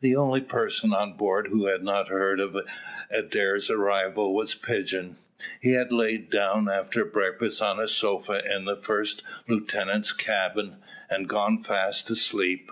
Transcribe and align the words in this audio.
The 0.00 0.14
only 0.14 0.42
person 0.42 0.94
on 0.94 1.14
board 1.16 1.48
who 1.48 1.66
had 1.66 1.82
not 1.82 2.06
heard 2.06 2.38
of 2.38 2.56
Adair's 3.10 3.68
arrival 3.68 4.32
was 4.32 4.54
Pigeon. 4.54 5.16
He 5.60 5.72
had 5.72 5.90
laid 5.90 6.30
down 6.30 6.68
after 6.70 7.04
breakfast 7.04 7.60
on 7.60 7.80
a 7.80 7.88
sofa 7.88 8.40
in 8.48 8.64
the 8.64 8.76
first 8.76 9.24
lieutenant's 9.48 10.12
cabin, 10.12 10.76
and 11.10 11.28
gone 11.28 11.64
fast 11.64 12.08
asleep. 12.10 12.70